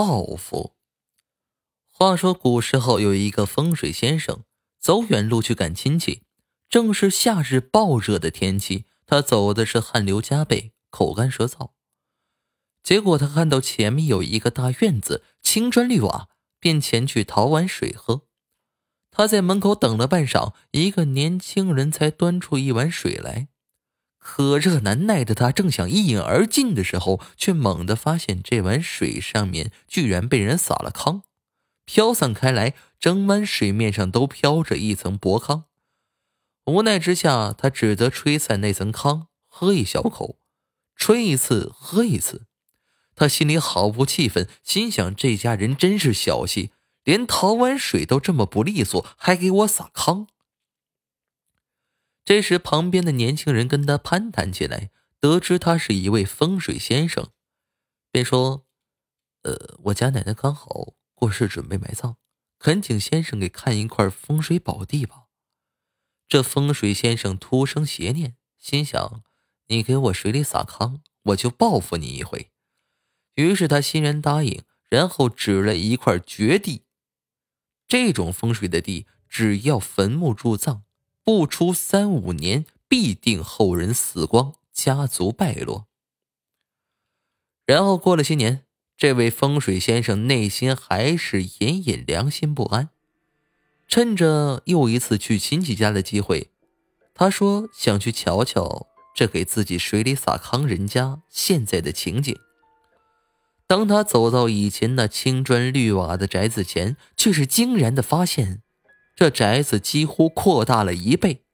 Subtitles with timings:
[0.00, 0.72] 报复。
[1.86, 4.44] 话说古时候有一个风水先生，
[4.78, 6.22] 走远路去赶亲戚，
[6.70, 11.72] 正是夏日暴热的天气，他走的是汗流浃背、口干舌燥。
[12.82, 18.22] 结果他看到前面有一个大院子，青砖绿瓦，便前去讨碗水喝。
[19.10, 23.48] 他在门口等了半晌，一个年轻人才端出一碗水来。
[24.20, 31.22] 可热难耐的他正想一饮而尽的时候，却猛地发现这碗水上面居然被人撒了糠，
[31.86, 35.64] 飘散开来，整碗水面上都飘着一层薄糠。
[36.66, 40.36] 无奈之下，他只得吹散那层糠，喝一小口，
[40.94, 42.42] 吹一次，喝一次。
[43.16, 46.70] 他心里好不气愤，心想这家人真是小气，
[47.02, 50.26] 连讨碗水都这么不利索，还给我撒糠。
[52.30, 57.32] 这时，旁边的年轻人跟他攀谈起来，得知他是一位风水先生，
[58.12, 58.68] 便说
[59.42, 62.14] ：“呃，我家奶奶刚好过世，准备埋葬，
[62.60, 65.24] 恳请先生给看一块风水宝地吧。”
[66.28, 69.24] 这风水先生突生邪念，心想
[69.66, 72.52] ：“你给我水里撒糠，我就报复你一回。”
[73.34, 76.84] 于是他欣然答应，然后指了一块绝地。
[77.88, 80.84] 这种风水的地，只要坟墓入葬，
[81.24, 85.86] 不出三五年，必定后人死光，家族败落。
[87.66, 88.64] 然后过了些年，
[88.96, 92.88] 这位风水先生内心还是隐隐良心不安。
[93.86, 96.50] 趁着又一次去亲戚家的机会，
[97.14, 102.36] 他说想去瞧瞧这给自己水里撒糠人家现在的情景。
[103.66, 108.62] 当他走到以前那青砖绿瓦的宅子前，却是惊然的发现，
[109.20, 111.44] 这宅子几乎扩大了一倍，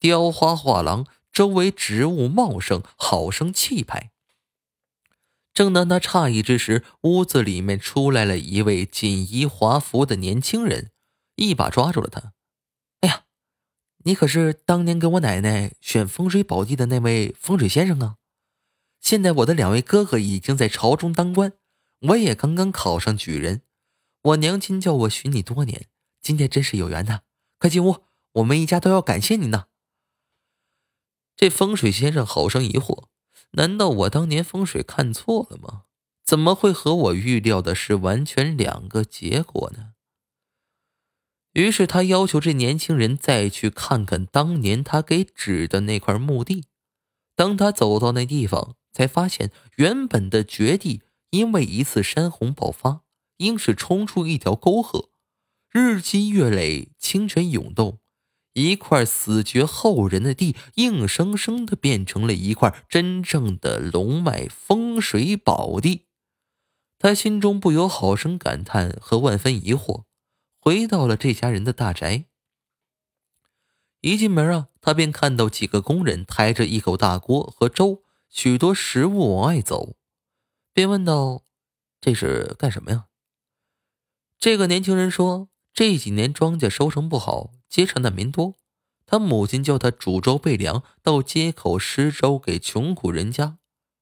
[0.00, 4.10] 雕花画廊，周围植物茂盛，好生气派。
[5.52, 10.90] 正当他诧异之时，屋子里面出来了一位锦衣华服的年轻人，
[11.34, 12.32] 一把抓住了他。
[13.02, 13.24] “哎呀，
[14.04, 18.16] 你可是当年给我奶奶选风水宝地的那位风水先生啊！”
[19.02, 21.52] 现在我的两位哥哥已经在朝中当官，
[22.00, 23.60] 我也刚刚考上举人。
[24.22, 25.86] 我娘亲叫我寻你多年，
[26.28, 27.20] 今天真是有缘呐！
[27.58, 29.68] 快进屋，我们一家都要感谢您呢。
[31.34, 33.04] 这风水先生好生疑惑：
[33.52, 35.84] 难道我当年风水看错了吗？
[36.22, 39.94] 怎么会和我预料的是完全两个结果呢？
[41.54, 46.66] 于是他要求这年轻人再去看看当年他给指的那块墓地。
[47.34, 51.00] 当他走到那地方，才发现，原本的绝地
[51.30, 53.00] 因为一次山洪爆发，
[53.38, 55.07] 硬是冲出一条沟壑，
[55.70, 57.98] 日积月累，清泉涌动，
[58.54, 66.06] 一块死绝后人的地，硬生生的变成了一块真正的龙脉风水宝地。
[66.98, 70.04] 他心中不由好生感叹和万分疑惑，
[70.58, 72.24] 回到了这家人的大宅。
[74.00, 78.04] 一进门啊，他便看到几个工人抬着一口大锅和粥。
[78.28, 79.96] 许多食物往外走，
[80.72, 81.44] 便问道
[81.98, 83.06] ：“这是干什么呀？”
[84.38, 85.48] 这个年轻人说
[85.78, 88.56] ：“这几年庄稼收成不好，街上难民多，
[89.06, 93.58] 他母亲叫他煮粥备粮，到街口施粥给穷苦人家，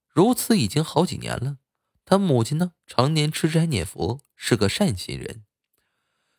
[0.09, 1.59] 如此已经好几年了。
[2.07, 5.45] 他母亲呢，常年吃斋念佛，是个善心人。”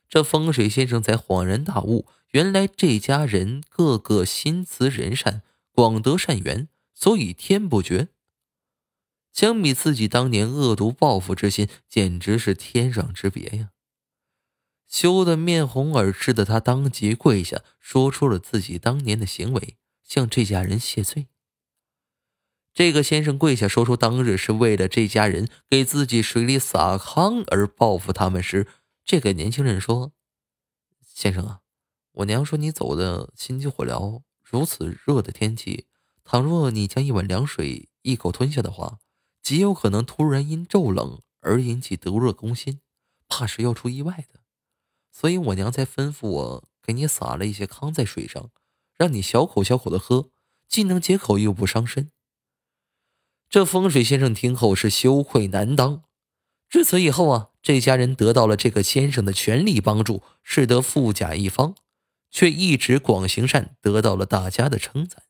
[0.09, 6.67] 这风水先生才恍然大悟，原来这家人个个心慈仁善，广得善缘。
[6.95, 8.07] 所以天不绝。
[9.31, 13.69] 相比自己当年恶毒报复之心，简直是天壤之别呀！
[14.87, 21.27] 羞得面红耳赤的他当即跪下，说出了自己当年的行为，向这家人谢罪。
[22.73, 28.67] 这个先生跪下说出当日是为了这家人给自己水里撒糠而报复他们时，
[29.03, 30.13] 这个年轻人说
[31.01, 31.59] ：“先生啊，
[32.11, 35.85] 我娘说你走的心急火燎，如此热的天气。”
[36.29, 38.99] 倘若你将一碗凉水一口吞下的话，
[39.41, 42.81] 极有可能突然因骤冷而引起得热攻心，
[43.29, 44.41] 怕是要出意外的。
[45.19, 48.51] 所以我娘才吩咐我给你撒了一些糠在水上，
[48.99, 50.29] 让你小口小口的喝，
[50.69, 52.11] 既能解口又不伤身。
[53.49, 56.03] 这风水先生听后是羞愧难当。
[56.69, 61.73] 至此以后啊，这家人得到了这个先生的全力帮助，使得富甲一方，
[62.29, 65.23] 却一直广行善，得到了大家的称赞。